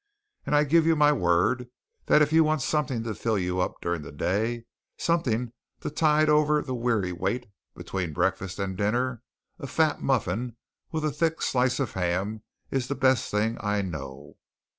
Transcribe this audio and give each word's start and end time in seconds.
And 0.47 0.55
I 0.55 0.63
give 0.63 0.87
you 0.87 0.95
my 0.95 1.11
word 1.11 1.69
that 2.07 2.23
if 2.23 2.33
you 2.33 2.43
want 2.43 2.63
something 2.63 3.03
to 3.03 3.13
fill 3.13 3.37
you 3.37 3.59
up 3.61 3.75
during 3.83 4.01
the 4.01 4.11
day, 4.11 4.65
something 4.97 5.53
to 5.81 5.91
tide 5.91 6.27
over 6.27 6.63
the 6.63 6.73
weary 6.73 7.11
wait 7.11 7.45
between 7.75 8.11
breakfast 8.11 8.57
and 8.57 8.75
dinner, 8.75 9.21
a 9.59 9.67
fat 9.67 10.01
muffin 10.01 10.57
with 10.91 11.05
a 11.05 11.11
thick 11.11 11.39
slice 11.43 11.79
of 11.79 11.93
ham 11.93 12.41
is 12.71 12.87
the 12.87 12.95
best 12.95 13.29
thing 13.29 13.57
I 13.61 13.83
know." 13.83 14.37